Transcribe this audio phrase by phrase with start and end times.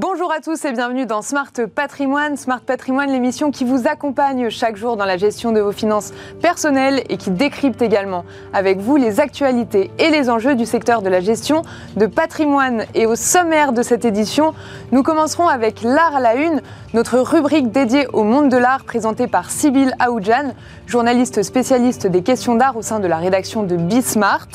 [0.00, 2.36] Bon Bonjour à tous et bienvenue dans Smart Patrimoine.
[2.36, 6.12] Smart Patrimoine, l'émission qui vous accompagne chaque jour dans la gestion de vos finances
[6.42, 11.08] personnelles et qui décrypte également avec vous les actualités et les enjeux du secteur de
[11.08, 11.62] la gestion
[11.96, 12.84] de patrimoine.
[12.94, 14.52] Et au sommaire de cette édition,
[14.92, 16.60] nous commencerons avec l'art à la une,
[16.92, 20.52] notre rubrique dédiée au monde de l'art présentée par Sybille Aoudjan,
[20.86, 24.48] journaliste spécialiste des questions d'art au sein de la rédaction de Bismart.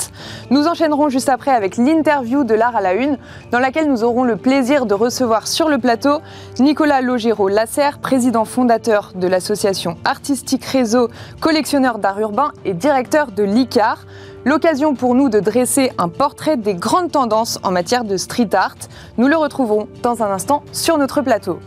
[0.51, 3.17] Nous enchaînerons juste après avec l'interview de l'art à la une,
[3.49, 6.19] dans laquelle nous aurons le plaisir de recevoir sur le plateau
[6.59, 11.07] Nicolas Logero Lasserre, président fondateur de l'association Artistique Réseau,
[11.39, 14.05] collectionneur d'art urbain et directeur de l'ICAR.
[14.43, 18.75] L'occasion pour nous de dresser un portrait des grandes tendances en matière de street art.
[19.17, 21.59] Nous le retrouverons dans un instant sur notre plateau.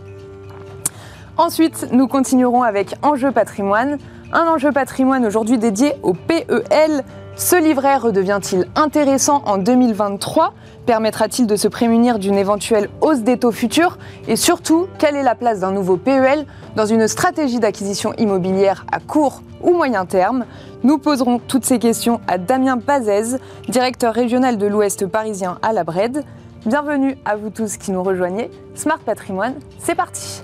[1.38, 3.96] Ensuite, nous continuerons avec Enjeu patrimoine.
[4.34, 7.04] Un enjeu patrimoine aujourd'hui dédié au PEL.
[7.38, 10.54] Ce livret redevient-il intéressant en 2023
[10.86, 13.96] Permettra-t-il de se prémunir d'une éventuelle hausse des taux futurs?
[14.26, 18.98] Et surtout, quelle est la place d'un nouveau PEL dans une stratégie d'acquisition immobilière à
[18.98, 20.46] court ou moyen terme?
[20.82, 25.84] Nous poserons toutes ces questions à Damien Pazez, directeur régional de l'Ouest parisien à la
[25.84, 26.24] Bred.
[26.66, 28.50] Bienvenue à vous tous qui nous rejoignez.
[28.74, 30.42] Smart Patrimoine, c'est parti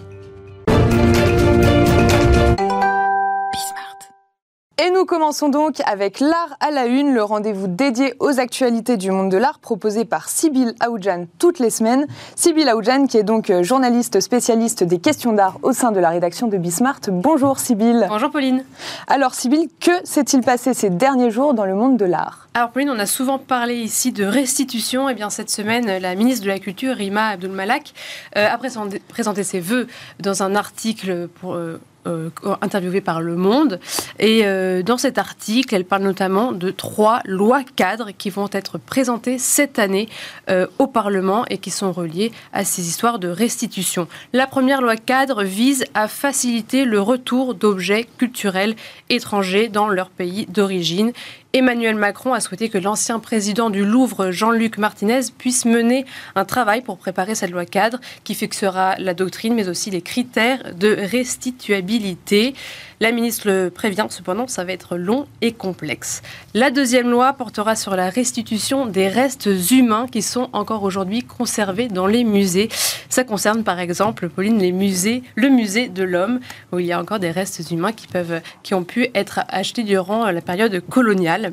[4.76, 9.12] Et nous commençons donc avec l'art à la une, le rendez-vous dédié aux actualités du
[9.12, 12.08] monde de l'art proposé par Sybille Aoudjan toutes les semaines.
[12.34, 16.10] Sybille Aoudjan qui est donc euh, journaliste spécialiste des questions d'art au sein de la
[16.10, 16.98] rédaction de Bismart.
[17.06, 18.06] Bonjour Sybille.
[18.08, 18.64] Bonjour Pauline.
[19.06, 22.48] Alors Sybille, que s'est-il passé ces derniers jours dans le monde de l'art?
[22.54, 25.08] Alors Pauline, on a souvent parlé ici de restitution.
[25.08, 27.94] Et eh bien cette semaine, la ministre de la Culture, Rima Abdulmalak,
[28.36, 29.86] euh, a présenté ses vœux
[30.18, 31.54] dans un article pour...
[31.54, 33.80] Euh, euh, interviewée par Le Monde.
[34.18, 38.78] Et euh, dans cet article, elle parle notamment de trois lois cadres qui vont être
[38.78, 40.08] présentées cette année
[40.50, 44.06] euh, au Parlement et qui sont reliées à ces histoires de restitution.
[44.32, 48.76] La première loi cadre vise à faciliter le retour d'objets culturels
[49.08, 51.12] étrangers dans leur pays d'origine
[51.54, 56.04] Emmanuel Macron a souhaité que l'ancien président du Louvre, Jean-Luc Martinez, puisse mener
[56.34, 60.74] un travail pour préparer cette loi cadre qui fixera la doctrine, mais aussi les critères
[60.74, 62.54] de restituabilité.
[62.98, 66.22] La ministre le prévient, cependant, ça va être long et complexe.
[66.54, 71.88] La deuxième loi portera sur la restitution des restes humains qui sont encore aujourd'hui conservés
[71.88, 72.68] dans les musées.
[73.08, 76.40] Ça concerne par exemple, Pauline, les musées, le musée de l'homme,
[76.72, 80.40] où il y a encore des restes humains qui, ont pu être achetés durant la
[80.40, 81.43] période coloniale.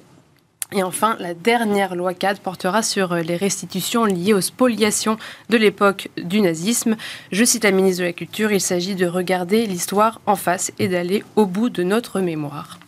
[0.73, 5.17] Et enfin, la dernière loi cadre portera sur les restitutions liées aux spoliations
[5.49, 6.95] de l'époque du nazisme.
[7.33, 10.87] Je cite la ministre de la Culture, il s'agit de regarder l'histoire en face et
[10.87, 12.79] d'aller au bout de notre mémoire.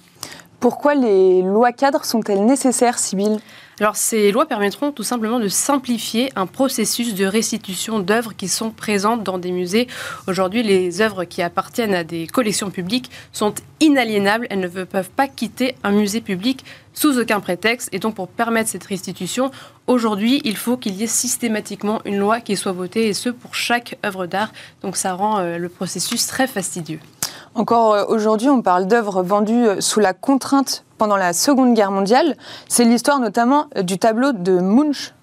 [0.62, 3.40] Pourquoi les lois cadres sont-elles nécessaires, Sybille
[3.80, 8.72] alors ces lois permettront tout simplement de simplifier un processus de restitution d'œuvres qui sont
[8.72, 9.88] présentes dans des musées.
[10.28, 14.48] Aujourd'hui, les œuvres qui appartiennent à des collections publiques sont inaliénables.
[14.50, 16.64] Elles ne peuvent pas quitter un musée public
[16.94, 17.90] sous aucun prétexte.
[17.92, 19.52] Et donc pour permettre cette restitution,
[19.88, 23.56] aujourd'hui, il faut qu'il y ait systématiquement une loi qui soit votée, et ce pour
[23.56, 24.52] chaque œuvre d'art.
[24.82, 27.00] Donc ça rend euh, le processus très fastidieux.
[27.56, 31.92] Encore euh, aujourd'hui, on parle d'œuvres vendues euh, sous la contrainte pendant la Seconde Guerre
[31.92, 32.38] mondiale.
[32.70, 35.14] C'est l'histoire notamment euh, du tableau de Munch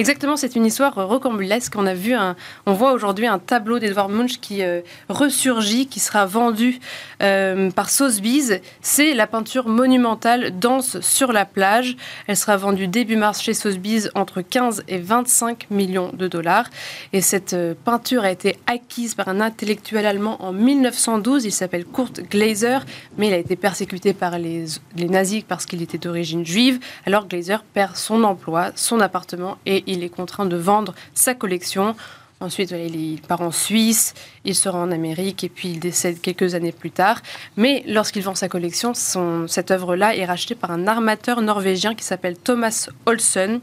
[0.00, 1.74] Exactement, c'est une histoire rocambolesque.
[1.76, 2.34] On a vu, un,
[2.64, 4.80] on voit aujourd'hui un tableau d'Edward Munch qui euh,
[5.10, 6.80] ressurgit, qui sera vendu
[7.22, 8.60] euh, par Sotheby's.
[8.80, 11.98] C'est la peinture monumentale Danse sur la plage.
[12.28, 16.70] Elle sera vendue début mars chez Sotheby's entre 15 et 25 millions de dollars.
[17.12, 21.44] Et cette euh, peinture a été acquise par un intellectuel allemand en 1912.
[21.44, 22.78] Il s'appelle Kurt Glaser,
[23.18, 24.64] mais il a été persécuté par les,
[24.96, 26.80] les nazis parce qu'il était d'origine juive.
[27.04, 31.94] Alors Glaser perd son emploi, son appartement et il est contraint de vendre sa collection.
[32.42, 34.14] Ensuite, il part en Suisse,
[34.46, 37.20] il se rend en Amérique et puis il décède quelques années plus tard.
[37.58, 42.38] Mais lorsqu'il vend sa collection, cette œuvre-là est rachetée par un armateur norvégien qui s'appelle
[42.38, 43.60] Thomas Olsen.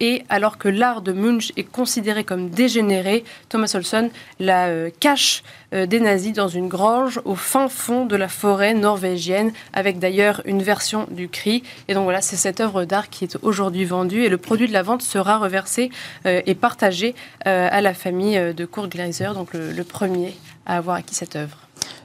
[0.00, 5.42] Et alors que l'art de Munch est considéré comme dégénéré, Thomas Olson la euh, cache
[5.74, 10.40] euh, des nazis dans une grange au fin fond de la forêt norvégienne, avec d'ailleurs
[10.46, 11.62] une version du cri.
[11.88, 14.72] Et donc voilà, c'est cette œuvre d'art qui est aujourd'hui vendue et le produit de
[14.72, 15.90] la vente sera reversé
[16.24, 17.14] euh, et partagé
[17.44, 20.36] à la famille de Kurt Gleiser, donc le, le premier
[20.66, 21.56] à avoir acquis cette œuvre.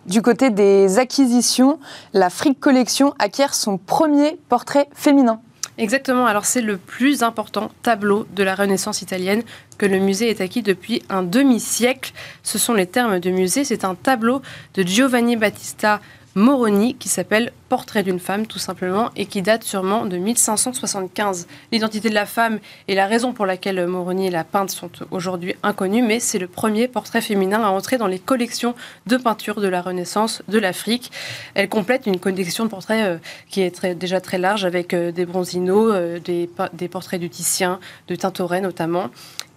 [0.05, 1.79] Du côté des acquisitions,
[2.13, 5.41] la Frick Collection acquiert son premier portrait féminin.
[5.77, 9.43] Exactement, alors c'est le plus important tableau de la Renaissance italienne
[9.77, 12.13] que le musée ait acquis depuis un demi-siècle.
[12.43, 14.41] Ce sont les termes de musée, c'est un tableau
[14.75, 15.99] de Giovanni Battista
[16.37, 21.47] Moroni qui s'appelle Portrait d'une femme tout simplement et qui date sûrement de 1575.
[21.71, 22.59] L'identité de la femme
[22.89, 26.47] et la raison pour laquelle Moroni et la peinte sont aujourd'hui inconnues, mais c'est le
[26.47, 28.75] premier portrait féminin à entrer dans les collections
[29.07, 31.09] de peinture de la Renaissance de l'Afrique.
[31.53, 33.17] Elle complète une collection de portraits euh,
[33.49, 37.79] qui est déjà très large avec euh, des bronzinos, euh, des, portraits du Titien,
[38.09, 39.09] de Tintoret notamment.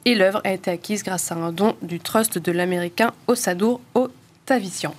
[0.05, 3.81] Et l'œuvre a été acquise grâce à un don du trust de l'américain Ossadour
[4.47, 4.95] Tavissian.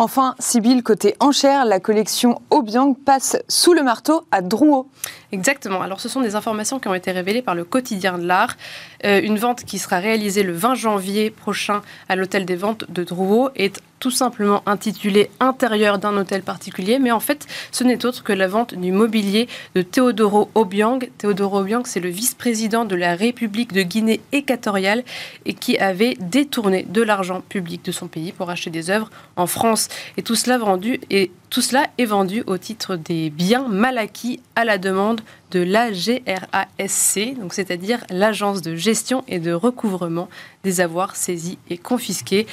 [0.00, 4.86] Enfin, Sibylle, côté enchère, la collection Aubiang passe sous le marteau à Drouot.
[5.30, 5.82] Exactement.
[5.82, 8.56] Alors, ce sont des informations qui ont été révélées par le quotidien de l'art.
[9.04, 13.04] Euh, une vente qui sera réalisée le 20 janvier prochain à l'hôtel des ventes de
[13.04, 18.22] Drouot est tout simplement intitulé Intérieur d'un hôtel particulier, mais en fait, ce n'est autre
[18.22, 21.00] que la vente du mobilier de Teodoro Obiang.
[21.18, 25.04] Teodoro Obiang, c'est le vice-président de la République de Guinée équatoriale
[25.46, 29.46] et qui avait détourné de l'argent public de son pays pour acheter des œuvres en
[29.46, 29.88] France.
[30.16, 34.40] Et tout cela vendu et tout cela est vendu au titre des biens mal acquis
[34.58, 35.20] à la demande
[35.52, 40.28] de l'AGRASC, donc c'est-à-dire l'Agence de gestion et de recouvrement
[40.64, 42.44] des avoirs saisis et confisqués.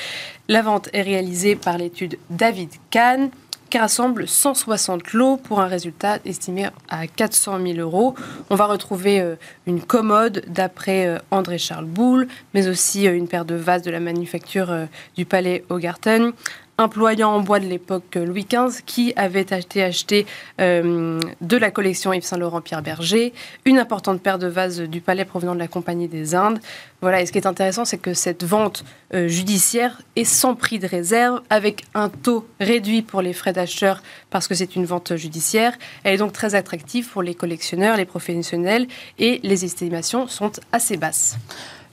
[0.48, 3.32] La vente est réalisée par l'étude David Kahn
[3.72, 8.14] qui rassemble 160 lots pour un résultat estimé à 400 000 euros.
[8.52, 9.36] On va retrouver euh,
[9.66, 13.90] une commode d'après euh, André Charles Boulle, mais aussi euh, une paire de vases de
[13.90, 14.72] la manufacture
[15.18, 16.34] du Palais Augarten,
[16.78, 20.26] employant en bois de l'époque Louis XV, qui avait été acheté
[20.60, 23.34] euh, de la collection Yves Saint-Laurent Pierre Berger,
[23.66, 26.60] une importante paire de vases du palais provenant de la Compagnie des Indes.
[27.02, 28.84] Voilà, et ce qui est intéressant, c'est que cette vente
[29.14, 34.02] euh, judiciaire est sans prix de réserve, avec un taux réduit pour les frais d'acheteur,
[34.30, 35.74] parce que c'est une vente judiciaire.
[36.04, 38.88] Elle est donc très attractive pour les collectionneurs, les professionnels,
[39.20, 41.38] et les estimations sont assez basses.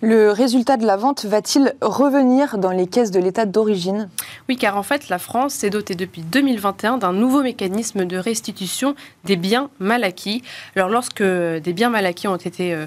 [0.04, 4.08] Le résultat de la vente va-t-il revenir dans les caisses de l'État d'origine?
[4.48, 8.96] Oui, car en fait, la France s'est dotée depuis 2021 d'un nouveau mécanisme de restitution
[9.22, 10.42] des biens mal acquis.
[10.74, 12.86] Alors, lorsque des biens mal acquis ont été euh,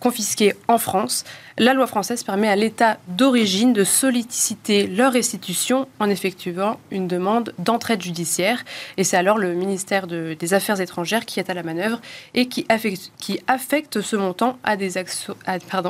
[0.00, 1.24] confisqués en France,
[1.58, 7.52] la loi française permet à l'État d'origine de solliciter leur restitution en effectuant une demande
[7.58, 8.64] d'entraide judiciaire.
[8.96, 12.00] Et c'est alors le ministère des Affaires étrangères qui est à la manœuvre
[12.34, 15.36] et qui affecte, ce montant actions,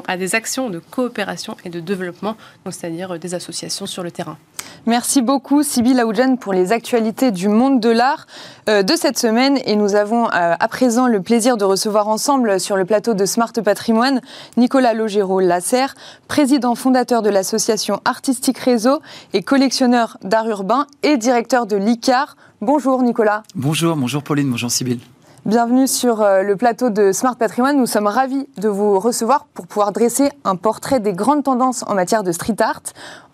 [0.06, 2.36] à des actions de coopération et de développement,
[2.66, 4.38] c'est-à-dire des associations sur le terrain.
[4.87, 8.26] Merci beaucoup, Sybille Aoudjan, pour les actualités du monde de l'art
[8.69, 9.58] euh, de cette semaine.
[9.64, 13.25] Et nous avons euh, à présent le plaisir de recevoir ensemble sur le plateau de
[13.25, 14.20] Smart Patrimoine
[14.56, 15.94] Nicolas Logero Lasserre,
[16.28, 19.00] président fondateur de l'association Artistique Réseau
[19.32, 22.37] et collectionneur d'art urbain et directeur de l'ICAR.
[22.60, 23.43] Bonjour Nicolas.
[23.55, 25.00] Bonjour, bonjour Pauline, bonjour Sybille.
[25.46, 27.76] Bienvenue sur euh, le plateau de Smart Patrimoine.
[27.76, 31.94] Nous sommes ravis de vous recevoir pour pouvoir dresser un portrait des grandes tendances en
[31.94, 32.81] matière de street art.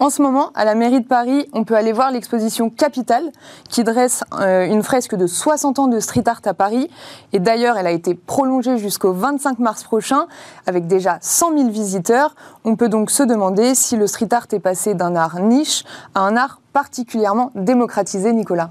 [0.00, 3.30] En ce moment, à la mairie de Paris, on peut aller voir l'exposition Capital
[3.68, 6.90] qui dresse euh, une fresque de 60 ans de street art à Paris.
[7.32, 10.26] Et d'ailleurs, elle a été prolongée jusqu'au 25 mars prochain
[10.66, 12.34] avec déjà 100 000 visiteurs.
[12.64, 15.84] On peut donc se demander si le street art est passé d'un art niche
[16.16, 18.68] à un art particulièrement démocratisé, Nicolas.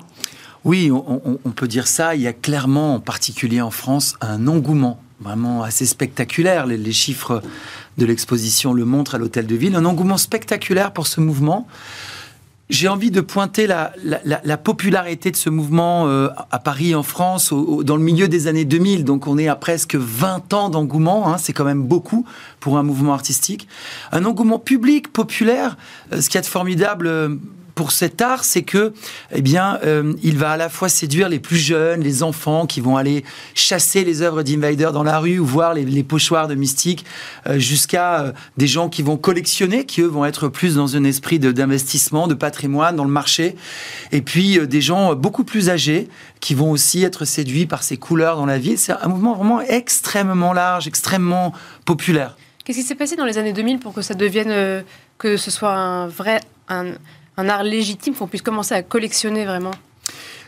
[0.65, 2.15] Oui, on, peut dire ça.
[2.15, 6.65] Il y a clairement, en particulier en France, un engouement vraiment assez spectaculaire.
[6.65, 7.41] Les, chiffres
[7.97, 9.75] de l'exposition le montrent à l'Hôtel de Ville.
[9.75, 11.67] Un engouement spectaculaire pour ce mouvement.
[12.69, 17.95] J'ai envie de pointer la, popularité de ce mouvement euh, à Paris, en France, dans
[17.95, 19.05] le milieu des années 2000.
[19.05, 21.33] Donc on est à presque 20 ans d'engouement.
[21.33, 21.37] Hein.
[21.37, 22.25] c'est quand même beaucoup
[22.59, 23.67] pour un mouvement artistique.
[24.11, 25.77] Un engouement public, populaire.
[26.13, 27.35] Euh, ce qui est formidable euh,
[27.79, 28.91] pour cet art, c'est que,
[29.31, 32.81] eh bien, euh, il va à la fois séduire les plus jeunes, les enfants qui
[32.81, 33.23] vont aller
[33.55, 37.05] chasser les œuvres d'Invader dans la rue ou voir les, pochoirs de Mystique,
[37.47, 41.05] euh, jusqu'à euh, des gens qui vont collectionner, qui eux vont être plus dans un
[41.05, 43.55] esprit d'investissement, de, patrimoine, dans le marché,
[44.11, 46.09] et puis des gens beaucoup plus âgés
[46.41, 48.77] qui vont aussi être séduits par ces couleurs dans la ville.
[48.77, 51.53] C'est un mouvement vraiment extrêmement large, extrêmement
[51.85, 52.35] populaire.
[52.65, 54.83] Qu'est-ce qui s'est passé dans les années 2000 pour que ça devienne,
[55.17, 56.41] que ce soit un vrai,
[57.39, 59.71] un art légitime, qu'on puisse commencer à collectionner vraiment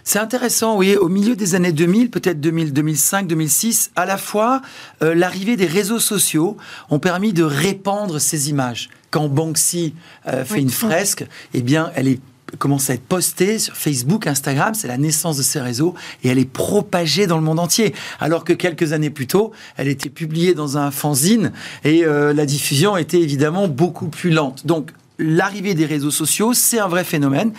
[0.04, 0.96] c'est intéressant, oui.
[0.96, 4.64] Au milieu des années 2000, peut-être 2000, 2005, 2006, à la fois,
[5.04, 6.58] euh, l'arrivée des réseaux sociaux
[6.90, 8.90] ont permis de répandre ces images.
[9.12, 9.94] Quand Banksy
[10.28, 12.20] euh, fait une fresque, eh bien, elle est
[12.58, 16.38] commence à être postée sur Facebook, Instagram, c'est la naissance de ces réseaux et elle
[16.38, 17.94] est propagée dans le monde entier.
[18.20, 21.52] Alors que quelques années plus tôt, elle était publiée dans un fanzine
[21.84, 24.66] et euh, la diffusion était évidemment beaucoup plus lente.
[24.66, 27.54] Donc l'arrivée des réseaux sociaux, c'est un vrai phénomène.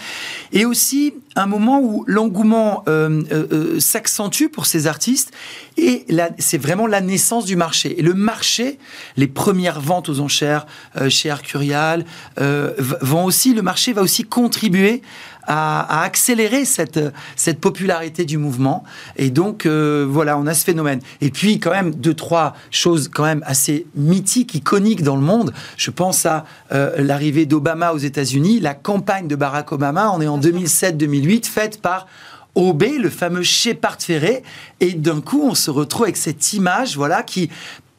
[0.53, 5.33] Et aussi un moment où l'engouement euh, euh, euh, s'accentue pour ces artistes
[5.77, 6.07] et
[6.39, 7.99] c'est vraiment la naissance du marché.
[7.99, 8.79] Et le marché,
[9.17, 10.67] les premières ventes aux enchères
[11.09, 12.05] chez Arcurial,
[12.37, 15.01] vont aussi, le marché va aussi contribuer
[15.45, 17.01] à, accélérer cette,
[17.37, 18.85] cette popularité du mouvement.
[19.17, 21.01] Et donc, voilà, on a ce phénomène.
[21.23, 25.55] Et puis, quand même, deux, trois choses quand même assez mythiques, iconiques dans le monde.
[25.79, 30.13] Je pense à l'arrivée d'Obama aux États-Unis, la campagne de Barack Obama.
[30.15, 32.07] On est en 2007-2008 faite par
[32.55, 34.43] OB, le fameux Shepard Ferré,
[34.81, 37.51] et d'un coup on se retrouve avec cette image, voilà, qui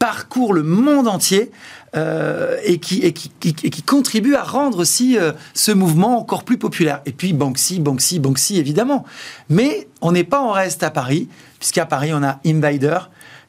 [0.04, 1.50] parcourt le monde entier
[1.96, 7.02] euh, et, qui, contribue à rendre aussi euh, ce mouvement encore plus populaire.
[7.06, 9.06] Et puis Banksy, Banksy, Banksy, évidemment.
[9.50, 13.00] Mais on n'est pas en reste à Paris, puisqu'à Paris on a Invader,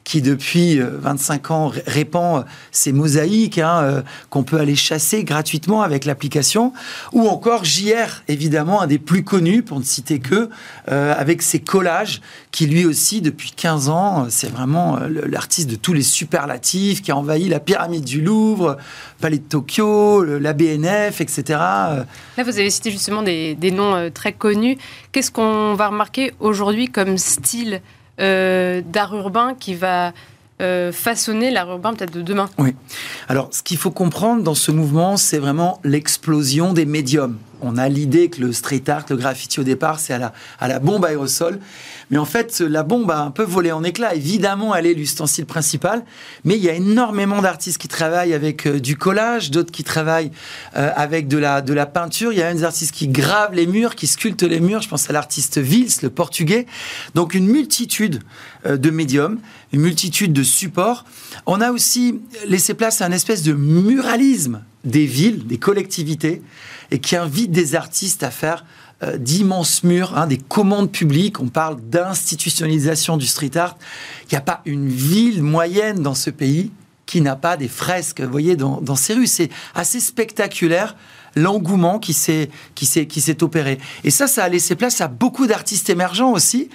[0.05, 5.81] qui depuis 25 euh, ans répand ces mosaïques hein, euh, qu'on peut aller chasser gratuitement
[5.81, 6.71] avec l'application,
[7.11, 10.49] ou encore JR, évidemment, un des plus connus, pour ne citer que,
[10.89, 12.21] euh, avec ses collages,
[12.51, 17.17] qui lui aussi, depuis 15 ans, c'est vraiment l'artiste de tous les superlatifs, qui a
[17.17, 18.77] envahi la pyramide du Louvre,
[19.19, 21.43] Palais de Tokyo, la BNF, etc.
[21.47, 22.05] Là,
[22.37, 24.77] vous avez cité justement des, noms très connus.
[25.11, 27.81] Qu'est-ce qu'on va remarquer aujourd'hui comme style?
[27.81, 30.13] euh, d'art urbain qui va
[30.61, 32.49] euh, façonner l'art urbain peut-être de demain.
[32.57, 32.73] Oui.
[33.27, 37.37] Alors, ce qu'il faut comprendre dans ce mouvement, c'est vraiment l'explosion des médiums.
[37.61, 40.69] On a l'idée que le street art, le graffiti au départ, c'est à la, à
[40.69, 41.59] la bombe aérosol.
[42.11, 44.13] Mais en fait, la bombe a un peu volé en éclats.
[44.13, 46.05] Évidemment, elle est l'ustensile principal,
[46.43, 50.31] mais il y a énormément d'artistes qui travaillent avec euh, du collage, d'autres qui travaillent
[50.75, 52.31] euh, avec de la, peinture.
[52.31, 54.81] Il y a des artistes qui gravent les murs, qui sculptent les murs.
[54.81, 56.65] Je pense à l'artiste Vils, le portugais.
[57.15, 58.21] Donc une multitude
[58.65, 59.39] euh, de médiums,
[59.73, 61.05] une multitude de supports.
[61.45, 66.41] On a aussi laissé place à un espèce de muralisme des villes, des collectivités,
[66.91, 68.65] et qui invite des artistes à faire
[69.03, 71.39] euh, d'immenses murs, hein, des commandes publiques.
[71.39, 73.77] On parle d'institutionnalisation du street art.
[74.23, 76.71] Il n'y a pas une ville moyenne dans ce pays
[77.05, 79.27] qui n'a pas des fresques, vous voyez, dans, dans ces rues.
[79.27, 80.95] C'est assez spectaculaire
[81.35, 83.77] l'engouement qui s'est qui s'est qui s'est opéré.
[84.03, 86.69] Et ça, ça a laissé place à beaucoup d'artistes émergents aussi.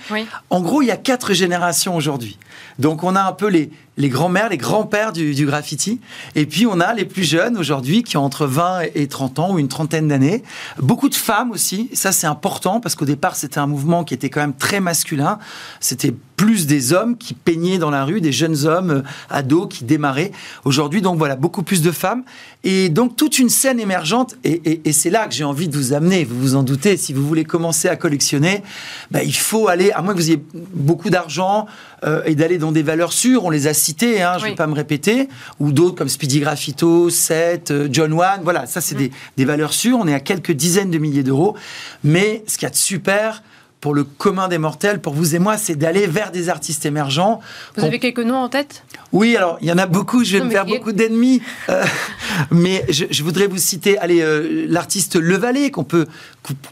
[0.50, 2.38] En gros, il y a quatre générations aujourd'hui.
[2.78, 6.00] Donc, on a un peu les les grands-mères, les grands-pères du, graffiti.
[6.34, 9.54] Et puis, on a les plus jeunes aujourd'hui qui ont entre 20 et 30 ans
[9.54, 10.42] ou une trentaine d'années.
[10.78, 11.90] Beaucoup de femmes aussi.
[11.92, 15.38] Ça, c'est important parce qu'au départ, c'était un mouvement qui était quand même très masculin.
[15.80, 19.84] C'était plus des hommes qui peignaient dans la rue, des jeunes hommes, euh, ados qui
[19.84, 20.32] démarraient.
[20.64, 22.22] Aujourd'hui, donc voilà, beaucoup plus de femmes.
[22.64, 24.36] Et donc, toute une scène émergente.
[24.44, 26.24] Et, c'est là que j'ai envie de vous amener.
[26.24, 28.62] Vous vous en doutez, si vous voulez commencer à collectionner,
[29.10, 31.66] bah, il faut aller, à moins que vous ayez beaucoup d'argent
[32.04, 33.44] euh, et d'aller dans des valeurs sûres.
[33.44, 35.28] On les a citées, hein, je ne vais pas me répéter.
[35.58, 38.40] Ou d'autres comme Speedy Graffito, Seth, euh, John Wan.
[38.42, 38.98] Voilà, ça, c'est mm.
[38.98, 39.98] des, des valeurs sûres.
[40.00, 41.56] On est à quelques dizaines de milliers d'euros.
[42.04, 43.42] Mais ce qu'il y a de super,
[43.80, 47.40] pour le commun des mortels, pour vous et moi, c'est d'aller vers des artistes émergents.
[47.76, 48.84] Vous avez quelques noms en tête?
[49.12, 51.40] Oui, alors il y en a beaucoup, je vais me faire beaucoup d'ennemis.
[51.70, 51.84] Euh,
[52.50, 56.06] mais je, voudrais vous citer allez, euh, l'artiste Levalet, qu'on peut,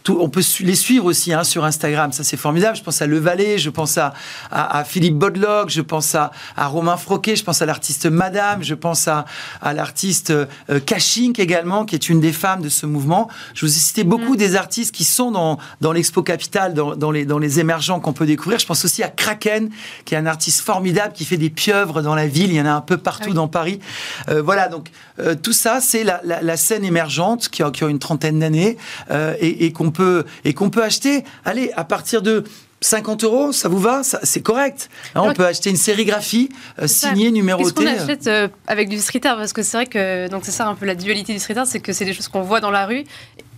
[0.09, 2.77] on peut les suivre aussi hein, sur Instagram, ça c'est formidable.
[2.77, 4.15] Je pense à Levalet, je pense à,
[4.51, 8.75] à, Philippe Bodlock, je pense à, à Romain Froquet, je pense à l'artiste Madame, je
[8.75, 9.25] pense à,
[9.63, 10.47] l'artiste euh,
[10.85, 13.29] Kachink également, qui est une des femmes de ce mouvement.
[13.55, 14.39] Je vous ai cité beaucoup mm.
[14.39, 18.13] des artistes qui sont dans, dans l'Expo Capital, dans, dans les, dans les émergents qu'on
[18.13, 18.59] peut découvrir.
[18.59, 19.71] Je pense aussi à Kraken,
[20.05, 22.51] qui est un artiste formidable, qui fait des pieuvres dans la ville.
[22.51, 23.81] Il y en a un peu partout ah dans Paris.
[24.29, 27.89] Euh, voilà, donc euh, tout ça, c'est la, la, scène émergente qui a, qui a
[27.89, 28.77] une trentaine d'années
[29.11, 32.45] euh, et, et qu'on peut, et qu'on peut acheter, allez, à partir de
[32.81, 34.03] 50 euros, ça vous va?
[34.03, 34.89] C'est correct.
[35.15, 36.49] Hein, on peut acheter une sérigraphie
[36.87, 37.85] signée, numérotée.
[37.85, 39.37] Qu'est-ce qu'on achète avec du street art?
[39.37, 41.67] Parce que c'est vrai que donc c'est ça un peu la dualité du street art,
[41.67, 43.05] c'est que c'est des choses qu'on voit dans la rue.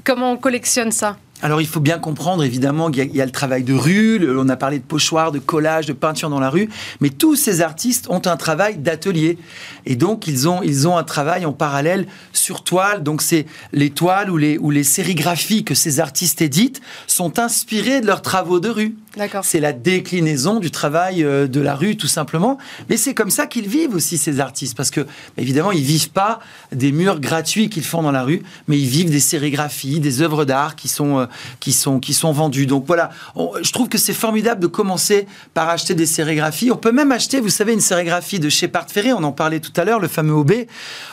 [0.04, 1.18] Comment on collectionne ça?
[1.42, 4.56] Alors il faut bien comprendre évidemment qu'il y, a le travail de rue, on a
[4.56, 6.68] parlé de pochoir, de collage, de peinture dans la rue,
[7.00, 9.38] mais tous ces artistes ont un travail d'atelier
[9.86, 13.02] et donc ils ont ils ont un travail en parallèle sur toile.
[13.02, 18.00] Donc c'est les toiles ou les ou les sérigraphies que ces artistes éditent sont inspirées
[18.00, 18.94] de leurs travaux de rue.
[19.42, 23.46] C'est la déclinaison du travail euh, de la rue tout simplement, mais c'est comme ça
[23.46, 25.04] qu'ils vivent aussi ces artistes parce que
[25.36, 26.38] évidemment ils vivent pas
[26.70, 30.44] des murs gratuits qu'ils font dans la rue, mais ils vivent des sérigraphies, des œuvres
[30.44, 31.26] d'art qui sont euh,
[31.58, 32.66] qui sont, qui sont vendus.
[32.66, 36.70] Donc voilà, je trouve que c'est formidable de commencer par acheter des sérigraphies.
[36.70, 39.72] On peut même acheter, vous savez, une sérigraphie de Shepard Ferré, on en parlait tout
[39.76, 40.52] à l'heure, le fameux OB,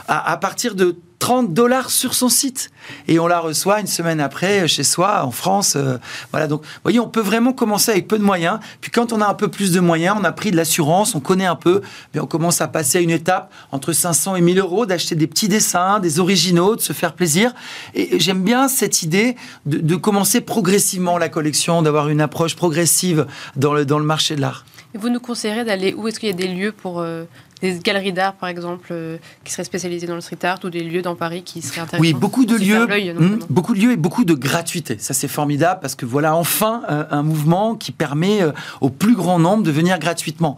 [0.07, 2.69] à partir de 30 dollars sur son site.
[3.07, 5.75] Et on la reçoit une semaine après chez soi, en France.
[5.75, 5.97] Euh,
[6.31, 8.59] voilà, donc, vous voyez, on peut vraiment commencer avec peu de moyens.
[8.81, 11.19] Puis quand on a un peu plus de moyens, on a pris de l'assurance, on
[11.19, 11.81] connaît un peu,
[12.13, 15.27] mais on commence à passer à une étape entre 500 et 1000 euros, d'acheter des
[15.27, 17.53] petits dessins, des originaux, de se faire plaisir.
[17.93, 23.73] Et j'aime bien cette idée de, commencer progressivement la collection, d'avoir une approche progressive dans
[23.73, 24.63] le, dans le marché de l'art.
[24.93, 26.07] Vous nous conseillerez d'aller où?
[26.07, 27.25] Est-ce qu'il y a des lieux pour euh,
[27.61, 30.83] des galeries d'art, par exemple, euh, qui seraient spécialisées dans le street art ou des
[30.83, 33.97] lieux dans Paris qui seraient intéressants Oui, beaucoup de lieux, hmm, beaucoup de lieux et
[33.97, 34.97] beaucoup de gratuité.
[34.99, 39.15] Ça, c'est formidable parce que voilà enfin euh, un mouvement qui permet euh, au plus
[39.15, 40.55] grand nombre de venir gratuitement.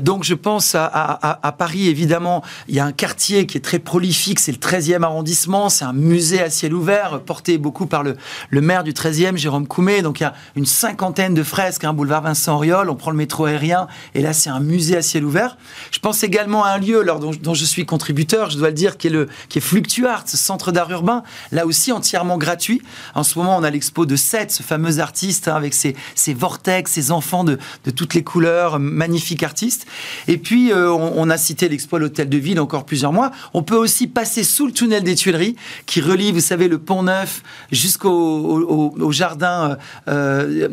[0.00, 3.78] donc, je pense à, à, Paris, évidemment, il y a un quartier qui est très
[3.78, 8.16] prolifique, c'est le 13e arrondissement, c'est un musée à ciel ouvert, porté beaucoup par le,
[8.50, 10.02] le maire du 13e, Jérôme Coumet.
[10.02, 13.16] Donc, il y a une cinquantaine de fresques, un boulevard Vincent Auriol, on prend le
[13.16, 15.56] métro aérien, et là, c'est un musée à ciel ouvert.
[15.90, 17.04] Je pense également à un lieu
[17.42, 20.36] dont, je suis contributeur, je dois le dire, qui est, le, qui est Fluctuart, ce
[20.36, 22.82] centre d'art urbain, là aussi entièrement gratuit.
[23.16, 26.32] En ce moment, on a l'expo de Seth, ce fameux artiste, hein, avec ses, ses,
[26.32, 29.88] vortex, ses enfants de, de, toutes les couleurs, magnifique artiste.
[30.28, 33.32] Et puis, euh, on, a cité l'expo à l'Hôtel de Ville encore plusieurs mois.
[33.52, 35.56] On peut aussi passer sous le tunnel des Tuileries,
[35.86, 40.68] qui relie, vous savez, le Pont Neuf jusqu'au au, jardin euh,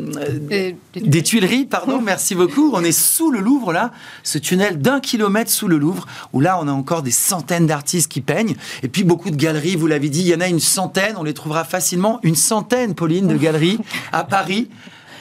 [0.52, 1.66] euh, des Tuileries.
[1.66, 2.70] Pardon, merci beaucoup.
[2.74, 3.90] On est sous le Louvre, là,
[4.22, 8.10] ce tunnel d'un kilomètre sous le Louvre où là, on a encore des centaines d'artistes
[8.10, 8.56] qui peignent.
[8.82, 11.24] Et puis, beaucoup de galeries, vous l'avez dit, il y en a une centaine, on
[11.24, 13.78] les trouvera facilement, une centaine, Pauline, de galeries
[14.12, 14.68] à Paris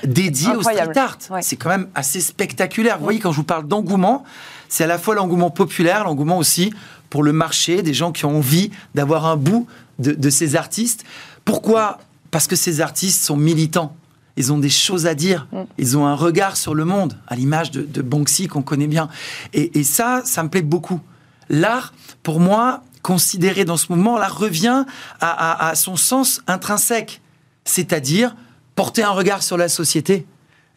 [0.03, 1.17] dédiées au street art.
[1.41, 2.97] C'est quand même assez spectaculaire.
[2.97, 4.23] Vous voyez, quand je vous parle d'engouement,
[4.69, 6.73] c'est à la fois l'engouement populaire, l'engouement aussi
[7.09, 9.67] pour le marché, des gens qui ont envie d'avoir un bout
[9.99, 11.03] de, de ces artistes.
[11.45, 11.99] Pourquoi?
[12.31, 13.95] Parce que ces artistes sont militants
[14.37, 15.63] ils ont des choses à dire, mm.
[15.77, 19.09] ils ont un regard sur le monde, à l'image de, de Banksy qu'on connaît bien.
[19.53, 21.01] Et, ça, ça me plaît beaucoup.
[21.49, 24.85] L'art, pour moi, considéré dans ce mouvement, là, revient
[25.19, 27.21] à, son sens intrinsèque,
[27.65, 28.35] c'est-à-dire
[28.75, 30.25] porter un regard sur la société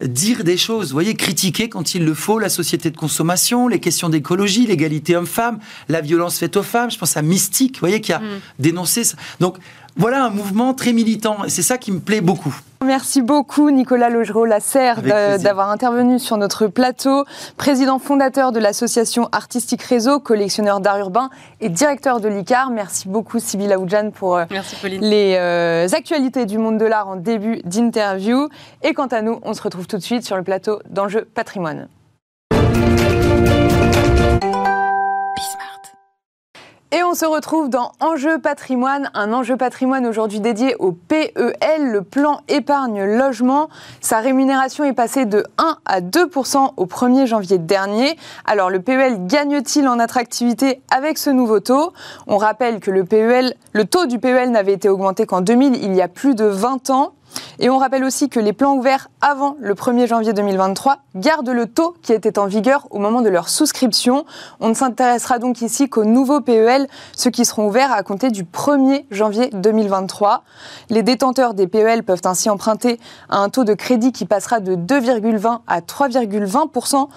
[0.03, 3.81] dire des choses, vous voyez, critiquer quand il le faut la société de consommation, les
[3.81, 5.59] questions d'écologie, l'égalité homme-femme,
[5.91, 6.91] la violence faite aux femmes.
[6.91, 8.41] Je pense à Mystique, vous voyez, qui a mm.
[8.59, 9.19] dénoncé ça.
[9.41, 9.59] Donc
[9.97, 12.55] voilà un mouvement très militant et c'est ça qui me plaît beaucoup.
[12.83, 17.27] Merci beaucoup Nicolas Logereau Lasserre d'avoir intervenu sur notre plateau,
[17.59, 21.29] président fondateur de l'association Artistique Réseau, collectionneur d'art urbain
[21.61, 22.71] et directeur de l'ICAR.
[22.71, 24.47] Merci beaucoup Sybille Aoudjan pour euh,
[24.85, 28.49] les euh, actualités du monde de l'art en début d'interview.
[28.83, 31.89] Et quant à nous, on se retrouve tout de suite sur le plateau d'Enjeu Patrimoine.
[36.93, 41.33] Et on se retrouve dans Enjeu patrimoine, un enjeu patrimoine aujourd'hui dédié au PEL,
[41.85, 43.69] le plan épargne logement.
[44.01, 48.19] Sa rémunération est passée de 1 à 2% au 1er janvier dernier.
[48.45, 51.93] Alors le PEL gagne-t-il en attractivité avec ce nouveau taux?
[52.27, 55.95] On rappelle que le PEL, le taux du PEL n'avait été augmenté qu'en 2000, il
[55.95, 57.13] y a plus de 20 ans.
[57.59, 61.67] Et on rappelle aussi que les plans ouverts avant le 1er janvier 2023 gardent le
[61.67, 64.25] taux qui était en vigueur au moment de leur souscription.
[64.61, 68.45] On ne s'intéressera donc ici qu'aux nouveaux PEL, ceux qui seront ouverts à compter du
[68.45, 70.43] 1er janvier 2023.
[70.89, 74.75] Les détenteurs des PEL peuvent ainsi emprunter à un taux de crédit qui passera de
[74.75, 77.09] 2,20 à 3,20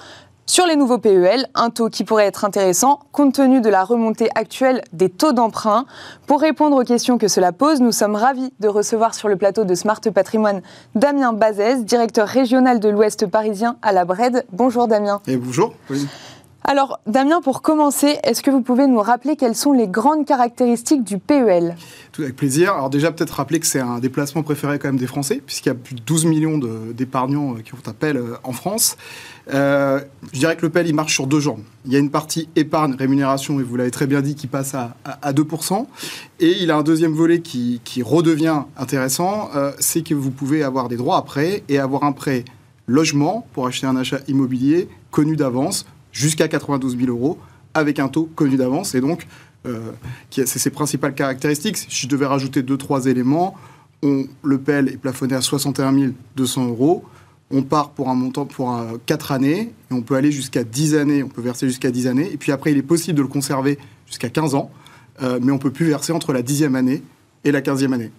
[0.46, 4.30] sur les nouveaux PEL, un taux qui pourrait être intéressant compte tenu de la remontée
[4.36, 5.86] actuelle des taux d'emprunt.
[6.28, 9.64] Pour répondre aux questions que cela pose, nous sommes ravis de recevoir sur le plateau
[9.64, 10.62] de Smart Patrimoine
[10.96, 14.46] Damien Bazès, directeur régional de l'Ouest parisien à la BRED.
[14.52, 15.22] Bonjour Damien.
[15.28, 15.74] Et bonjour.
[16.65, 21.04] Alors Damien, pour commencer, est-ce que vous pouvez nous rappeler quelles sont les grandes caractéristiques
[21.04, 21.76] du PEL
[22.13, 22.73] Tout avec plaisir.
[22.73, 25.71] Alors déjà peut-être rappeler que c'est un déplacement préféré quand même des Français, puisqu'il y
[25.73, 26.58] a plus de 12 millions
[26.93, 28.95] d'épargnants euh, qui font appel euh, en France.
[29.54, 29.99] Euh,
[30.32, 31.63] je dirais que le PEL, il marche sur deux jambes.
[31.86, 34.73] Il y a une partie épargne, rémunération, et vous l'avez très bien dit, qui passe
[34.73, 34.95] à,
[35.34, 35.86] 2%.
[36.39, 39.49] Et il a un deuxième volet qui, redevient intéressant,
[39.80, 42.45] c'est que vous pouvez avoir des droits à prêt et avoir un prêt
[42.88, 47.38] logement pour acheter un achat immobilier connu d'avance jusqu'à 92 000 euros
[47.73, 48.95] avec un taux connu d'avance.
[48.95, 49.28] Et donc,
[49.65, 49.91] euh,
[50.30, 51.76] c'est ses principales caractéristiques.
[51.76, 53.56] Si je devais rajouter deux, trois éléments,
[54.02, 57.04] on, le PEL est plafonné à 61 200 euros.
[57.52, 61.23] On part pour un montant pour 4 années et on peut aller jusqu'à 10 années,
[61.23, 62.32] on peut verser jusqu'à 10 années.
[62.32, 64.71] Et puis après, il est possible de le conserver jusqu'à 15 ans,
[65.21, 67.04] euh, mais on peut plus verser entre la 10e année
[67.43, 68.12] et la 15e année.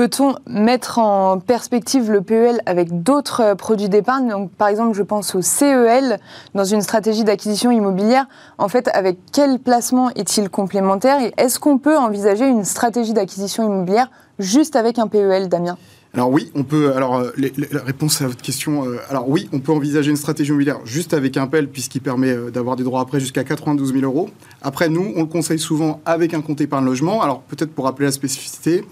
[0.00, 4.48] Peut-on mettre en perspective le PEL avec d'autres euh, produits d'épargne?
[4.56, 6.18] Par exemple, je pense au CEL
[6.54, 8.24] dans une stratégie d'acquisition immobilière.
[8.56, 11.18] En fait, avec quel placement est-il complémentaire?
[11.36, 15.76] Est-ce qu'on peut envisager une stratégie d'acquisition immobilière juste avec un PEL, Damien?
[16.14, 16.94] Alors oui, on peut.
[16.94, 17.30] Alors euh,
[17.70, 18.86] la réponse à votre question.
[18.86, 22.34] Euh, alors oui, on peut envisager une stratégie immobilière juste avec un PEL puisqu'il permet
[22.50, 24.30] d'avoir des droits après jusqu'à 92 000 euros.
[24.62, 27.20] Après, nous, on le conseille souvent avec un compte épargne logement.
[27.20, 28.82] Alors peut-être pour rappeler la spécificité,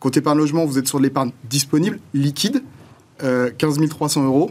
[0.00, 2.62] compte épargne logement, vous êtes sur de l'épargne disponible, liquide,
[3.20, 4.50] 15 300 euros,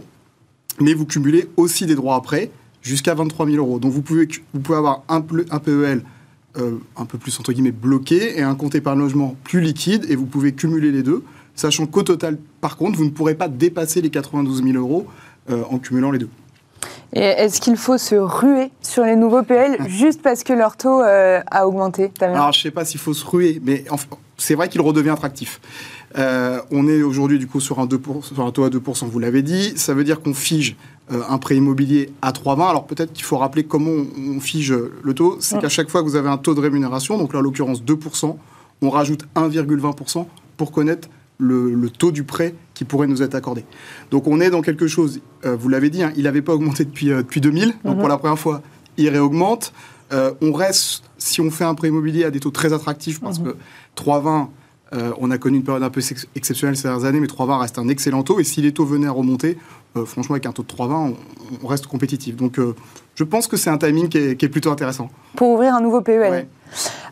[0.79, 2.49] mais vous cumulez aussi des droits après
[2.81, 3.79] jusqu'à 23 000 euros.
[3.79, 6.03] Donc vous pouvez vous pouvez avoir un, un PEL
[6.55, 10.25] un peu plus entre guillemets bloqué et un compte épargne logement plus liquide et vous
[10.25, 11.23] pouvez cumuler les deux
[11.55, 15.07] sachant qu'au total, par contre, vous ne pourrez pas dépasser les 92 000 euros
[15.49, 16.29] euh, en cumulant les deux.
[17.13, 21.01] Et est-ce qu'il faut se ruer sur les nouveaux PL juste parce que leur taux
[21.01, 23.85] euh, a augmenté Alors, je ne sais pas s'il faut se ruer, mais
[24.37, 25.59] c'est vrai qu'il redevient attractif.
[26.17, 29.19] Euh, on est aujourd'hui du coup sur un, 2 sur un taux à 2%, vous
[29.19, 29.73] l'avez dit.
[29.77, 30.75] Ça veut dire qu'on fige
[31.09, 32.69] un prêt immobilier à 3,20.
[32.69, 35.37] Alors peut-être qu'il faut rappeler comment on, fige le taux.
[35.39, 37.83] C'est qu'à chaque fois que vous avez un taux de rémunération, donc là en l'occurrence
[37.83, 38.35] 2%,
[38.81, 40.25] on rajoute 1,20%
[40.57, 43.65] pour connaître le, taux du prêt qui pourrait nous être accordé.
[44.11, 46.85] Donc on est dans quelque chose, euh, vous l'avez dit, hein, il n'avait pas augmenté
[46.85, 48.07] depuis, euh, depuis 2000, donc pour mhm.
[48.07, 48.61] la première fois,
[48.97, 49.73] il réaugmente.
[50.13, 53.39] Euh, on reste, si on fait un prêt immobilier à des taux très attractifs, parce
[53.39, 53.53] mhm.
[53.53, 54.47] que 3,20,
[55.19, 56.01] on a connu une période un peu
[56.35, 59.07] exceptionnelle ces dernières années, mais 3,20 reste un excellent taux, et si les taux venaient
[59.07, 59.57] à remonter,
[60.05, 61.15] franchement, avec un taux de 3,20,
[61.61, 62.37] on, reste compétitif.
[62.37, 62.59] Donc
[63.15, 65.09] je pense que c'est un timing qui est, plutôt intéressant.
[65.35, 66.47] Pour ouvrir un nouveau PEL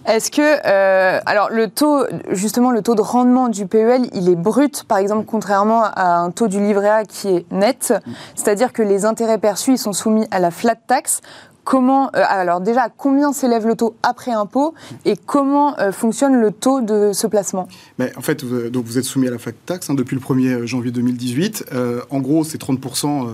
[0.05, 4.35] est-ce que, euh, alors le taux, justement, le taux de rendement du PEL, il est
[4.35, 7.93] brut, par exemple, contrairement à un taux du livret A qui est net,
[8.35, 11.21] c'est-à-dire que les intérêts perçus, ils sont soumis à la flat tax.
[11.63, 14.73] Comment, euh, alors déjà, combien s'élève le taux après impôt
[15.05, 17.67] et comment euh, fonctionne le taux de ce placement
[17.99, 20.21] Mais En fait, vous, donc vous êtes soumis à la flat tax hein, depuis le
[20.21, 21.65] 1er janvier 2018.
[22.09, 23.27] en gros, c'est 30%.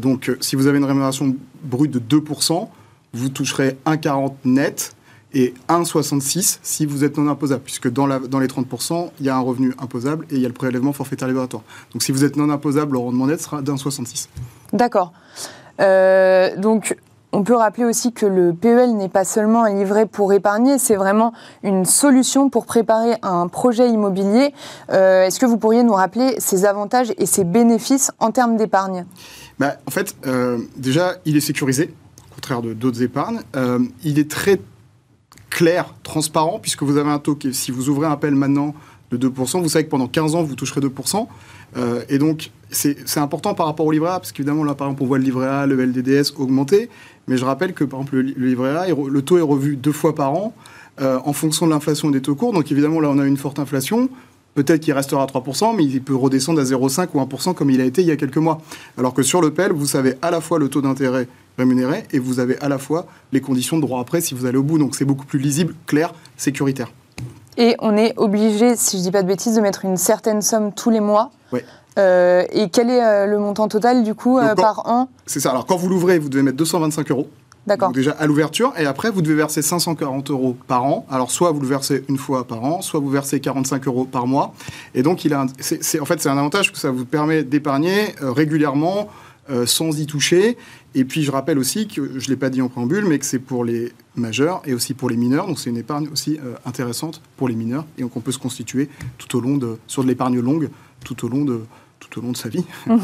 [0.00, 2.68] donc, si vous avez une rémunération brute de 2%,
[3.12, 4.94] vous toucherez 1,40 net
[5.34, 9.28] et 1,66 si vous êtes non imposable, puisque dans, la, dans les 30%, il y
[9.28, 11.62] a un revenu imposable et il y a le prélèvement forfaitaire libératoire.
[11.92, 14.28] Donc si vous êtes non imposable, le rendement net sera d'1,66.
[14.72, 15.12] D'accord.
[15.80, 16.96] Euh, donc
[17.32, 20.96] on peut rappeler aussi que le PEL n'est pas seulement un livret pour épargner, c'est
[20.96, 24.54] vraiment une solution pour préparer un projet immobilier.
[24.90, 29.04] Euh, est-ce que vous pourriez nous rappeler ses avantages et ses bénéfices en termes d'épargne?
[29.58, 31.94] Bah, En fait, euh, déjà, il est sécurisé,
[32.30, 33.40] au contraire de d'autres épargnes.
[34.04, 34.60] il est très
[35.50, 38.74] clair, transparent, puisque vous avez un taux qui, si vous ouvrez un appel maintenant
[39.10, 41.26] de 2%, vous savez que pendant 15 ans, vous toucherez 2%.
[41.76, 45.02] Euh, et donc, c'est important par rapport au livret A, parce qu'évidemment, là, par exemple,
[45.02, 46.90] on voit le livret A, le LDDS augmenter.
[47.28, 50.14] Mais je rappelle que, par exemple, le, livret A, le taux est revu deux fois
[50.14, 50.54] par an
[51.00, 52.52] euh, en fonction de l'inflation des taux courts.
[52.52, 54.08] Donc, évidemment, là, on a une forte inflation.
[54.54, 57.80] Peut-être qu'il restera à 3%, mais il peut redescendre à 0,5 ou 1% comme il
[57.80, 58.60] a été il y a quelques mois.
[58.96, 62.18] Alors que sur le PEL, vous savez à la fois le taux d'intérêt rémunéré et
[62.18, 64.78] vous avez à la fois les conditions de droit après si vous allez au bout.
[64.78, 66.90] Donc c'est beaucoup plus lisible, clair, sécuritaire.
[67.56, 70.42] Et on est obligé, si je ne dis pas de bêtises, de mettre une certaine
[70.42, 71.30] somme tous les mois.
[71.52, 71.60] Oui.
[71.98, 75.08] Euh, et quel est euh, le montant total du coup euh, par an?
[75.26, 75.50] C'est ça.
[75.50, 77.28] Alors quand vous l'ouvrez, vous devez mettre 225 euros.
[77.66, 77.92] D'accord.
[77.92, 81.04] déjà à l'ouverture, et après vous devez verser 540 euros par an.
[81.10, 84.26] Alors soit vous le versez une fois par an, soit vous versez 45 euros par
[84.26, 84.54] mois.
[84.94, 88.14] Et donc il a, c'est, en fait c'est un avantage que ça vous permet d'épargner
[88.22, 89.08] régulièrement
[89.66, 90.56] sans y toucher.
[90.94, 93.26] Et puis je rappelle aussi que je ne l'ai pas dit en préambule, mais que
[93.26, 95.46] c'est pour les majeurs et aussi pour les mineurs.
[95.46, 97.84] Donc c'est une épargne aussi intéressante pour les mineurs.
[97.98, 100.70] Et donc on peut se constituer tout au long de, sur de l'épargne longue,
[101.04, 101.60] tout au long de,
[102.10, 102.64] tout au long de sa vie.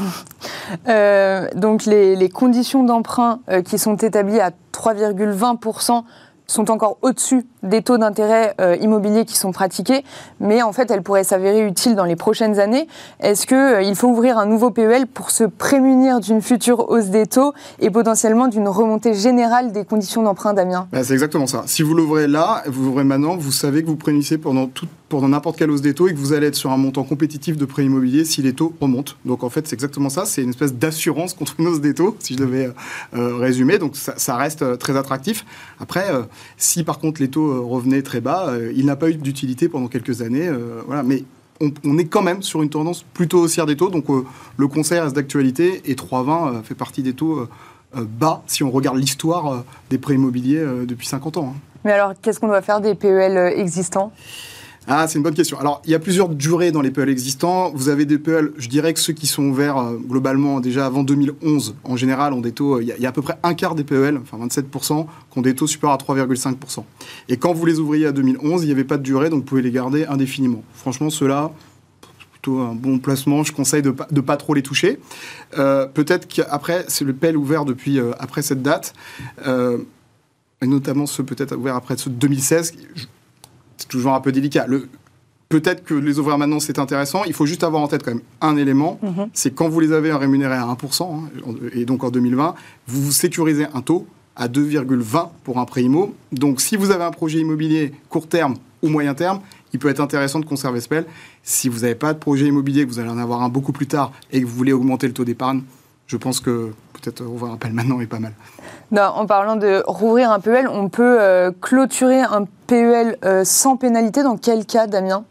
[0.88, 6.04] Euh, donc les, les conditions d'emprunt qui sont établies à 3,20%
[6.46, 10.04] sont encore au-dessus des taux d'intérêt euh, immobiliers qui sont pratiqués,
[10.40, 12.86] mais en fait, elles pourraient s'avérer utiles dans les prochaines années.
[13.20, 17.26] Est-ce qu'il euh, faut ouvrir un nouveau PEL pour se prémunir d'une future hausse des
[17.26, 20.86] taux et potentiellement d'une remontée générale des conditions d'emprunt, Damien?
[20.92, 21.62] Bah, C'est exactement ça.
[21.66, 25.28] Si vous l'ouvrez là, vous l'ouvrez maintenant, vous savez que vous prémunissez pendant toute pendant
[25.28, 27.64] n'importe quelle hausse des taux et que vous allez être sur un montant compétitif de
[27.64, 29.12] prêt immobilier si les taux remontent.
[29.24, 30.24] Donc en fait, c'est exactement ça.
[30.24, 32.70] C'est une espèce d'assurance contre une hausse des taux, si je devais
[33.14, 33.78] euh, résumer.
[33.78, 35.44] Donc ça, reste très attractif.
[35.78, 36.06] Après,
[36.56, 38.46] si par contre les taux revenaient très bas.
[38.48, 40.48] Euh, il n'a pas eu d'utilité pendant quelques années.
[40.48, 41.24] Euh, voilà, mais
[41.60, 43.90] on, est quand même sur une tendance plutôt haussière des taux.
[43.90, 44.24] Donc euh,
[44.56, 47.46] le conseil reste d'actualité et 3,20 fait partie des taux
[47.94, 51.54] bas si on regarde l'histoire des prêts immobiliers depuis 50 ans.
[51.54, 51.60] Hein.
[51.84, 54.10] Mais alors, qu'est-ce qu'on doit faire des PEL existants?
[54.86, 55.58] Ah, c'est une bonne question.
[55.58, 57.72] Alors, il y a plusieurs durées dans les PEL existants.
[57.74, 61.02] Vous avez des PEL, je dirais que ceux qui sont ouverts euh, globalement déjà avant
[61.02, 62.76] 2011, en général, ont des taux.
[62.76, 65.42] Euh, il y, a, à peu près un quart des PEL, enfin 27%, qui ont
[65.42, 66.84] des taux supérieurs à 3,5%.
[67.30, 69.46] Et quand vous les ouvriez à 2011, il n'y avait pas de durée, donc vous
[69.46, 70.62] pouvez les garder indéfiniment.
[70.74, 71.50] Franchement, ceux-là,
[72.32, 73.42] plutôt un bon placement.
[73.42, 75.00] Je conseille de ne pas, trop les toucher.
[75.56, 78.92] Euh, peut-être qu'après, c'est le PEL ouvert depuis après cette date,
[79.46, 82.74] et notamment ceux peut-être ouverts après ceux de 2016
[83.76, 84.66] c'est toujours un peu délicat.
[84.66, 84.88] Le,
[85.48, 87.24] peut-être que les ouvrir maintenant, c'est intéressant.
[87.24, 89.28] Il faut juste avoir en tête quand même un élément, Mhm.
[89.32, 92.54] c'est quand vous les avez rémunérés à 1%, hein, et donc en 2020,
[92.86, 94.06] vous vous sécurisez un taux
[94.36, 96.14] à 2,20 pour un prêt IMO.
[96.32, 99.40] Donc si vous avez un projet immobilier court terme ou moyen terme,
[99.72, 101.04] il peut être intéressant de conserver ce PEL.
[101.42, 103.86] Si vous n'avez pas de projet immobilier, que vous allez en avoir un beaucoup plus
[103.86, 105.62] tard et que vous voulez augmenter le taux d'épargne,
[106.06, 106.70] je pense que
[107.04, 108.32] peut-être ouvrir un PEL maintenant est pas mal.
[108.90, 113.76] Non, en parlant de rouvrir un PEL, on peut euh, clôturer un PEL euh, sans
[113.76, 114.22] pénalité.
[114.22, 115.24] Dans quel cas, Damien?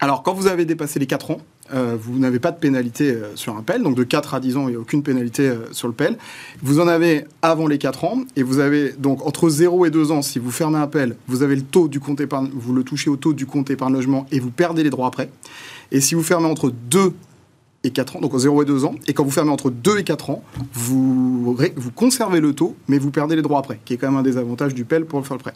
[0.00, 1.38] Alors, quand vous avez dépassé les 4 ans,
[1.74, 3.82] euh, vous n'avez pas de pénalité euh, sur un PEL.
[3.82, 6.16] Donc, de 4 à 10 ans, il n'y a aucune pénalité euh, sur le PEL.
[6.62, 8.20] Vous en avez avant les 4 ans.
[8.36, 11.42] Et vous avez donc entre 0 et 2 ans, si vous fermez un PEL, vous
[11.42, 14.26] avez le taux du compte épargne, vous le touchez au taux du compte épargne logement
[14.30, 15.30] et vous perdez les droits après.
[15.90, 17.12] Et si vous fermez entre 2
[17.86, 20.04] et 4 ans, donc 0 et 2 ans, et quand vous fermez entre 2 et
[20.04, 20.42] 4 ans,
[20.74, 21.56] vous,
[21.94, 24.36] conservez le taux, mais vous perdez les droits après, qui est quand même un des
[24.36, 25.54] avantages du PEL pour faire le prêt.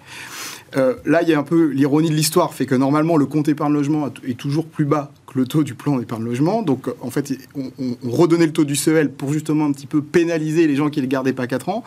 [0.76, 3.48] Euh, là, il y a un peu l'ironie de l'histoire, fait que normalement, le compte
[3.48, 6.62] épargne logement est toujours plus bas que le taux du plan d'épargne logement.
[6.62, 9.72] Donc, euh, en fait, on, on- on redonnait le taux du CEL pour justement un
[9.72, 11.82] petit peu pénaliser les gens qui ne le gardaient pas 4 ans.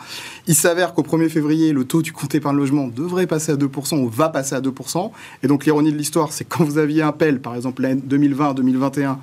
[0.46, 3.98] Il s'avère qu'au 1er février, le taux du compte épargne logement devrait passer à 2%,
[4.02, 5.10] ou va passer à 2%.
[5.42, 9.16] Et donc, l'ironie de l'histoire, c'est quand vous aviez un PEL, par exemple, l'année 2020-2021,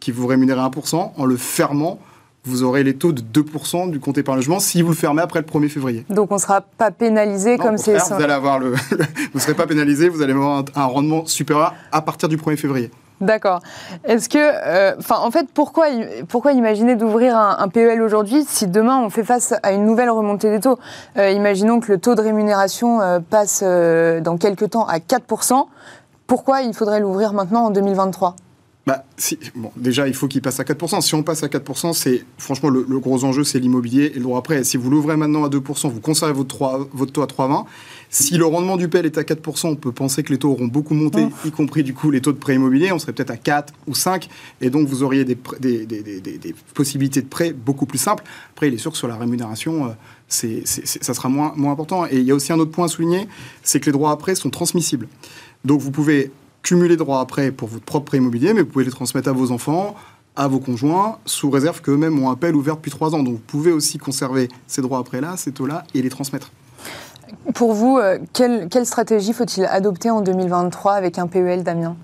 [0.00, 1.98] qui vous rémunérait 1%, en le fermant,
[2.44, 5.40] vous aurez les taux de 2% du compte épargne logement si vous le fermez après
[5.40, 6.04] le 1er février.
[6.08, 9.40] Donc on ne sera pas pénalisé Non, comme c'est vous allez avoir le, vous ne
[9.40, 12.90] serez pas pénalisé, vous allez avoir un, rendement supérieur à partir du 1er février.
[13.20, 13.60] D'accord.
[14.04, 15.86] Est-ce que, euh, en fait, pourquoi,
[16.28, 20.08] pourquoi imaginer d'ouvrir un, un PEL aujourd'hui si demain on fait face à une nouvelle
[20.08, 20.78] remontée des taux?
[21.16, 25.66] Euh, Imaginons que le taux de rémunération euh, passe dans quelques temps à 4%.
[26.28, 28.36] Pourquoi il faudrait l'ouvrir maintenant en 2023
[28.88, 31.02] Bah, si, bon, déjà, il faut qu'il passe à 4%.
[31.02, 34.22] Si on passe à 4%, c'est franchement le, le gros enjeu, c'est l'immobilier et le
[34.22, 34.64] droit après.
[34.64, 37.66] Si vous l'ouvrez maintenant à 2%, vous conservez votre, 3 votre taux à 3,20.
[38.08, 40.68] Si le rendement du PEL est à 4%, on peut penser que les taux auront
[40.68, 42.90] beaucoup monté, y compris du coup les taux de prêt immobilier.
[42.90, 44.26] On serait peut-être à 4 ou 5,
[44.62, 45.36] et donc vous auriez des,
[46.72, 48.24] possibilités de prêt beaucoup plus simples.
[48.54, 49.92] Après, il est sûr que sur la rémunération,
[50.30, 52.06] euh, ça sera moins, moins important.
[52.06, 53.28] Et il y a aussi un autre point à souligner,
[53.62, 55.08] c'est que les droits prêt sont transmissibles.
[55.66, 56.30] Donc vous pouvez
[56.62, 59.52] cumuler droits à prêt pour votre propre immobilier, mais vous pouvez les transmettre à vos
[59.52, 59.94] enfants,
[60.36, 63.22] à vos conjoints, sous réserve qu'eux-mêmes ont un PEL ouvert depuis 3 ans.
[63.22, 66.52] Donc vous pouvez aussi conserver ces droits à prêt-là, ces taux-là, et les transmettre.
[67.54, 71.96] Pour vous, euh, quelle, quelle stratégie faut-il adopter en 2023 avec un PEL, Damien?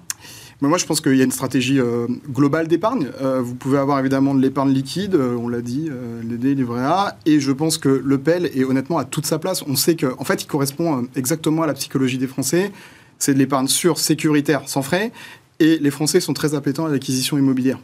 [0.60, 3.08] Mais moi, je pense qu'il y a une stratégie euh, globale d'épargne.
[3.20, 5.90] Euh, vous pouvez avoir évidemment de l'épargne liquide, euh, on l'a dit,
[6.22, 9.62] l'ED, livret A, et je pense que le PEL est honnêtement à toute sa place.
[9.66, 12.72] On sait qu'en en fait, il correspond exactement à la psychologie des Français.
[13.18, 15.12] C'est de l'épargne sûre, sécuritaire, sans frais,
[15.61, 17.79] et les Français sont très appétents à l'acquisition immobilière.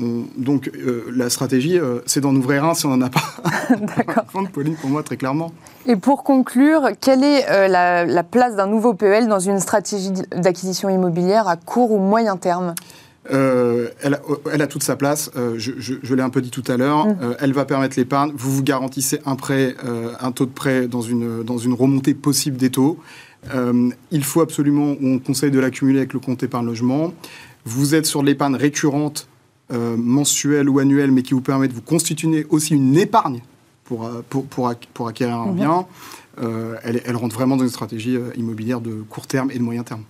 [0.00, 3.22] On- donc, euh, la stratégie, euh, c'est d'en ouvrir un si on n'en a pas.
[3.96, 4.24] D'accord.
[4.52, 5.52] Pauline, pour moi, très clairement.
[5.86, 10.12] Et pour conclure, quelle est euh, la, la place d'un nouveau PEL dans une stratégie
[10.36, 12.74] d'acquisition immobilière à court ou moyen terme?
[13.30, 14.20] Elle, a,
[14.52, 15.30] elle a toute sa place.
[15.56, 17.06] Je je- je l'ai un peu dit tout à l'heure.
[17.06, 17.16] Mm.
[17.22, 18.32] Euh, elle va permettre l'épargne.
[18.34, 19.74] Vous vous garantissez un prêt,
[20.20, 22.98] un taux de prêt dans une, dans une remontée possible des taux.
[23.54, 27.12] Euh, il faut absolument, on conseille de l'accumuler avec le compte épargne logement.
[27.64, 29.28] Vous êtes sur de l'épargne récurrente,
[29.72, 33.40] euh, mensuelle ou annuelle, mais qui vous permet de vous constituer aussi une épargne
[33.88, 35.54] pour, euh, pour, pour, pour acquérir un Mhm.
[35.54, 35.86] bien.
[36.40, 39.62] Euh, elle, elle rentre vraiment dans une stratégie euh, immobilière de court terme et de
[39.62, 40.02] moyen terme.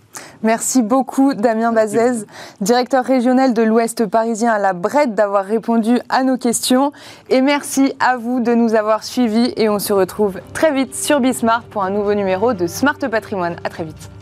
[0.43, 2.27] Merci beaucoup, Damien Bazez,
[2.61, 6.93] directeur régional de l'Ouest parisien à la Brette, d'avoir répondu à nos questions.
[7.31, 9.53] Et merci à vous de nous avoir suivis.
[9.57, 13.57] Et on se retrouve très vite sur Bismart pour un nouveau numéro de Smart Patrimoine.
[13.65, 14.18] À très vite.